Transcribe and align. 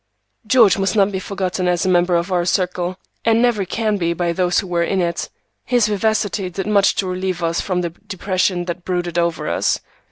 George 0.47 0.79
must 0.79 0.95
not 0.95 1.11
be 1.11 1.19
forgotten 1.19 1.67
as 1.67 1.85
a 1.85 1.89
member 1.89 2.15
of 2.15 2.31
our 2.31 2.43
circle, 2.43 2.97
and 3.23 3.39
never 3.39 3.65
can 3.65 3.97
be 3.97 4.13
by 4.13 4.33
those 4.33 4.57
who 4.59 4.65
were 4.65 4.81
in 4.81 4.99
it. 4.99 5.29
His 5.63 5.87
vivacity 5.87 6.49
did 6.49 6.65
much 6.65 6.95
to 6.95 7.07
relieve 7.07 7.43
us 7.43 7.61
from 7.61 7.81
the 7.81 7.91
depression 7.91 8.65
that 8.65 8.83
brooded 8.83 9.19
over 9.19 9.47
us. 9.47 9.79